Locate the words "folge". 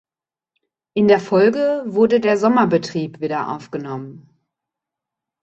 1.19-1.83